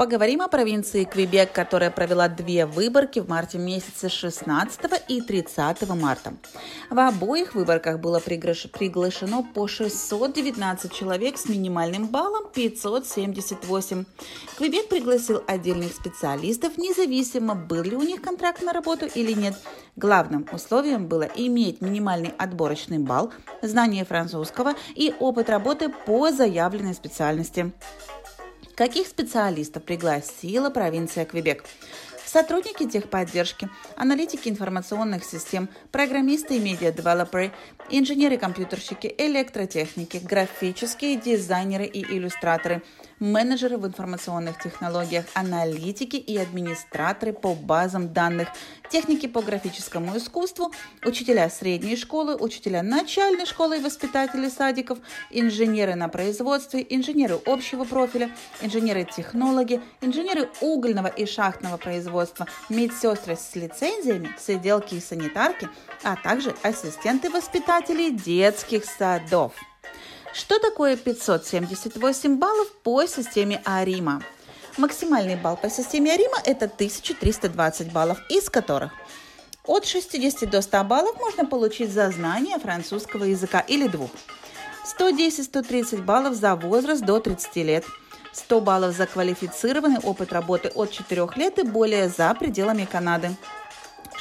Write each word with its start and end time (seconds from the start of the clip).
Поговорим 0.00 0.40
о 0.40 0.48
провинции 0.48 1.04
Квебек, 1.04 1.52
которая 1.52 1.90
провела 1.90 2.26
две 2.28 2.64
выборки 2.64 3.18
в 3.18 3.28
марте 3.28 3.58
месяце 3.58 4.08
16 4.08 4.80
и 5.08 5.20
30 5.20 5.88
марта. 5.90 6.32
В 6.88 6.98
обоих 6.98 7.54
выборках 7.54 8.00
было 8.00 8.18
приглашено 8.18 9.46
по 9.54 9.68
619 9.68 10.90
человек 10.90 11.36
с 11.36 11.50
минимальным 11.50 12.06
баллом 12.06 12.44
578. 12.50 14.06
Квебек 14.56 14.88
пригласил 14.88 15.42
отдельных 15.46 15.92
специалистов, 15.92 16.78
независимо, 16.78 17.54
был 17.54 17.82
ли 17.82 17.94
у 17.94 18.00
них 18.00 18.22
контракт 18.22 18.62
на 18.62 18.72
работу 18.72 19.04
или 19.04 19.32
нет. 19.32 19.54
Главным 19.96 20.46
условием 20.50 21.08
было 21.08 21.24
иметь 21.24 21.82
минимальный 21.82 22.32
отборочный 22.38 23.00
балл, 23.00 23.34
знание 23.60 24.06
французского 24.06 24.72
и 24.94 25.14
опыт 25.20 25.50
работы 25.50 25.90
по 25.90 26.30
заявленной 26.30 26.94
специальности. 26.94 27.72
Каких 28.80 29.08
специалистов 29.08 29.82
пригласила 29.82 30.70
провинция 30.70 31.26
Квебек? 31.26 31.66
Сотрудники 32.24 32.88
техподдержки, 32.88 33.68
аналитики 33.94 34.48
информационных 34.48 35.22
систем, 35.22 35.68
программисты 35.92 36.56
и 36.56 36.60
медиа-девелоперы, 36.60 37.52
инженеры-компьютерщики, 37.90 39.14
электротехники, 39.18 40.16
графические 40.16 41.16
дизайнеры 41.16 41.84
и 41.84 42.00
иллюстраторы– 42.00 42.82
менеджеры 43.20 43.76
в 43.76 43.86
информационных 43.86 44.60
технологиях, 44.60 45.26
аналитики 45.34 46.16
и 46.16 46.36
администраторы 46.38 47.32
по 47.32 47.54
базам 47.54 48.12
данных, 48.12 48.48
техники 48.90 49.28
по 49.28 49.42
графическому 49.42 50.16
искусству, 50.16 50.72
учителя 51.04 51.48
средней 51.50 51.96
школы, 51.96 52.34
учителя 52.34 52.82
начальной 52.82 53.46
школы 53.46 53.78
и 53.78 53.82
воспитатели 53.82 54.48
садиков, 54.48 54.98
инженеры 55.30 55.94
на 55.94 56.08
производстве, 56.08 56.84
инженеры 56.88 57.38
общего 57.46 57.84
профиля, 57.84 58.30
инженеры-технологи, 58.62 59.80
инженеры 60.00 60.48
угольного 60.60 61.08
и 61.08 61.26
шахтного 61.26 61.76
производства, 61.76 62.46
медсестры 62.68 63.36
с 63.36 63.54
лицензиями, 63.54 64.30
сиделки 64.38 64.94
и 64.94 65.00
санитарки, 65.00 65.68
а 66.02 66.16
также 66.16 66.54
ассистенты 66.62 67.30
воспитателей 67.30 68.10
детских 68.10 68.86
садов. 68.86 69.52
Что 70.32 70.60
такое 70.60 70.96
578 70.96 72.38
баллов 72.38 72.72
по 72.84 73.04
системе 73.06 73.60
Арима? 73.64 74.22
Максимальный 74.76 75.34
балл 75.34 75.56
по 75.56 75.68
системе 75.68 76.12
Арима– 76.12 76.38
это 76.44 76.66
1320 76.66 77.92
баллов, 77.92 78.18
из 78.28 78.48
которых 78.48 78.92
от 79.66 79.84
60 79.84 80.48
до 80.48 80.62
100 80.62 80.84
баллов 80.84 81.18
можно 81.18 81.46
получить 81.46 81.90
за 81.90 82.10
знание 82.10 82.58
французского 82.58 83.24
языка 83.24 83.60
или 83.60 83.88
двух. 83.88 84.10
110-130 84.98 86.02
баллов 86.02 86.34
за 86.34 86.54
возраст 86.54 87.02
до 87.02 87.18
30 87.18 87.56
лет. 87.56 87.84
100 88.32 88.60
баллов 88.60 88.94
за 88.94 89.06
квалифицированный 89.06 89.98
опыт 89.98 90.32
работы 90.32 90.68
от 90.68 90.92
4 90.92 91.28
лет 91.36 91.58
и 91.58 91.62
более 91.64 92.08
за 92.08 92.32
пределами 92.34 92.84
Канады. 92.84 93.36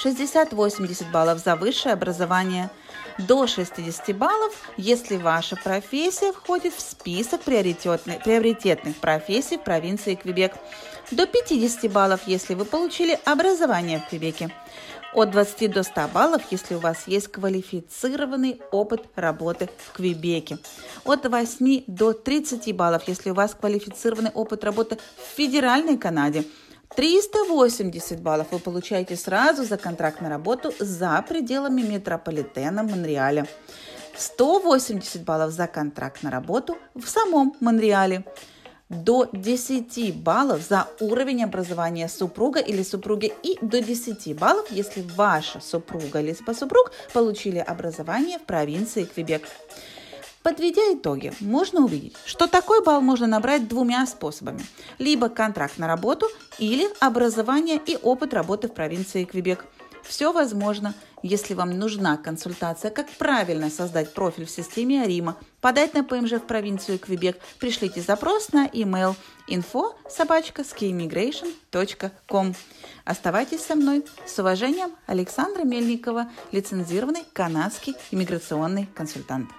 60-80 0.04 1.12
баллов 1.12 1.40
за 1.40 1.56
высшее 1.56 1.94
образование, 1.94 2.70
до 3.18 3.48
60 3.48 4.16
баллов, 4.16 4.54
если 4.78 5.18
ваша 5.18 5.58
профессия 5.58 6.32
входит 6.32 6.74
в 6.74 6.80
список 6.80 7.42
приоритетных, 7.42 8.24
приоритетных 8.24 8.96
профессий 8.96 9.58
провинции 9.58 10.16
Квебек, 10.16 10.54
до 11.12 11.26
50 11.26 11.92
баллов, 11.92 12.22
если 12.28 12.54
вы 12.54 12.64
получили 12.64 13.20
образование 13.26 14.00
в 14.00 14.10
Квебеке, 14.10 14.52
от 15.14 15.32
20 15.32 15.72
до 15.72 15.84
100 15.84 16.08
баллов, 16.14 16.44
если 16.52 16.76
у 16.76 16.80
вас 16.80 17.08
есть 17.08 17.28
квалифицированный 17.30 18.62
опыт 18.72 19.06
работы 19.16 19.68
в 19.78 19.92
Квебеке. 19.92 20.60
От 21.04 21.26
8 21.26 21.84
до 21.88 22.14
30 22.14 22.74
баллов, 22.76 23.04
если 23.08 23.32
у 23.32 23.34
вас 23.34 23.56
квалифицированный 23.60 24.32
опыт 24.32 24.64
работы 24.64 24.98
в 25.18 25.36
федеральной 25.36 25.98
Канаде– 25.98 26.46
380 26.96 28.20
баллов 28.22 28.48
вы 28.52 28.60
получаете 28.60 29.16
сразу 29.16 29.64
за 29.64 29.78
контракт 29.78 30.22
на 30.22 30.30
работу 30.30 30.74
за 30.80 31.24
пределами 31.28 31.82
метрополитена 31.82 32.84
Монреаля. 32.84 33.46
180 34.18 35.24
баллов 35.24 35.52
за 35.52 35.68
контракт 35.68 36.24
на 36.24 36.32
работу 36.32 36.78
в 36.96 37.08
самом 37.08 37.56
Монреале. 37.60 38.26
До 38.90 39.30
10 39.32 40.16
баллов 40.16 40.62
за 40.68 40.88
уровень 41.00 41.44
образования 41.44 42.10
супруга 42.10 42.60
или 42.60 42.82
супруги 42.82 43.32
и 43.44 43.58
до 43.62 43.82
10 43.82 44.36
баллов, 44.36 44.72
если 44.72 45.02
ваша 45.16 45.62
супруга 45.62 46.20
или 46.20 46.34
супруг 46.34 46.92
получили 47.14 47.60
образование 47.60 48.40
в 48.40 48.46
провинции 48.46 49.04
Квебек. 49.04 49.44
Подведя 50.44 50.94
итоги, 50.94 51.34
можно 51.42 51.82
увидеть, 51.82 52.16
что 52.26 52.48
такой 52.48 52.82
балл 52.82 53.02
можно 53.02 53.28
набрать 53.28 53.68
двумя 53.68 54.06
способами. 54.06 54.66
Либо 54.98 55.28
контракт 55.28 55.78
на 55.78 55.88
работу, 55.88 56.28
или 56.58 56.88
образование 57.02 57.80
и 57.86 57.98
опыт 58.02 58.34
работы 58.34 58.70
в 58.70 58.74
провинции 58.74 59.26
Квебек. 59.26 59.66
Все 60.02 60.32
возможно, 60.32 60.96
если 61.22 61.54
вам 61.54 61.78
нужна 61.78 62.16
консультация, 62.16 62.90
как 62.90 63.10
правильно 63.10 63.70
создать 63.70 64.14
профиль 64.14 64.46
в 64.46 64.50
системе 64.50 65.04
Арима, 65.04 65.36
подать 65.60 65.94
на 65.94 66.06
ПМЖ 66.06 66.34
в 66.34 66.48
провинцию 66.48 67.00
Квебек, 67.00 67.38
пришлите 67.60 68.02
запрос 68.02 68.54
на 68.54 68.68
email 68.68 69.16
info 69.50 69.94
собачка 70.10 70.64
Оставайтесь 73.04 73.66
со 73.66 73.76
мной. 73.76 74.06
С 74.26 74.40
уважением, 74.40 74.92
Александра 75.06 75.64
Мельникова, 75.64 76.30
лицензированный 76.54 77.26
канадский 77.34 77.96
иммиграционный 78.12 78.88
консультант. 78.96 79.50